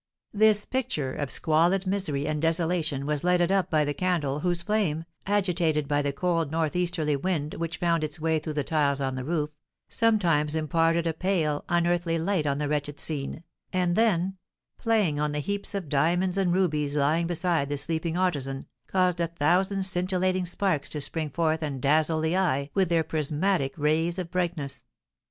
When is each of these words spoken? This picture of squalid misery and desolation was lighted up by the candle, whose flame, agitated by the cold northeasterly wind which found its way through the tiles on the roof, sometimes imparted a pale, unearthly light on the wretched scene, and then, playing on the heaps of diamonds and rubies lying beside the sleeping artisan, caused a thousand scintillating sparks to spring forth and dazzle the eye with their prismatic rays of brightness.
This 0.33 0.65
picture 0.65 1.13
of 1.13 1.29
squalid 1.29 1.85
misery 1.85 2.25
and 2.25 2.41
desolation 2.41 3.05
was 3.05 3.23
lighted 3.23 3.51
up 3.51 3.69
by 3.69 3.85
the 3.85 3.93
candle, 3.93 4.39
whose 4.39 4.63
flame, 4.63 5.05
agitated 5.27 5.87
by 5.87 6.01
the 6.01 6.11
cold 6.11 6.49
northeasterly 6.51 7.15
wind 7.15 7.53
which 7.53 7.77
found 7.77 8.03
its 8.03 8.19
way 8.19 8.39
through 8.39 8.53
the 8.55 8.63
tiles 8.63 8.99
on 8.99 9.13
the 9.13 9.23
roof, 9.23 9.51
sometimes 9.89 10.55
imparted 10.55 11.05
a 11.05 11.13
pale, 11.13 11.63
unearthly 11.69 12.17
light 12.17 12.47
on 12.47 12.57
the 12.57 12.67
wretched 12.67 12.99
scene, 12.99 13.43
and 13.71 13.95
then, 13.95 14.37
playing 14.79 15.19
on 15.19 15.33
the 15.33 15.37
heaps 15.39 15.75
of 15.75 15.87
diamonds 15.87 16.35
and 16.35 16.51
rubies 16.51 16.95
lying 16.95 17.27
beside 17.27 17.69
the 17.69 17.77
sleeping 17.77 18.17
artisan, 18.17 18.65
caused 18.87 19.21
a 19.21 19.27
thousand 19.27 19.83
scintillating 19.83 20.47
sparks 20.47 20.89
to 20.89 20.99
spring 20.99 21.29
forth 21.29 21.61
and 21.61 21.79
dazzle 21.79 22.21
the 22.21 22.35
eye 22.35 22.71
with 22.73 22.89
their 22.89 23.03
prismatic 23.03 23.75
rays 23.77 24.17
of 24.17 24.31
brightness. 24.31 24.87